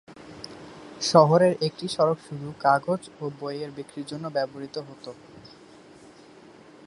শহরের 1.01 1.53
একটি 1.61 1.85
সড়ক 1.87 2.17
শুধু 2.27 2.47
কাগজ 2.59 3.01
ও 3.21 3.23
বইয়ের 3.39 3.71
বিক্রির 3.77 4.05
জন্য 4.05 4.25
ব্যবহৃত 4.29 4.75
হত। 4.87 5.05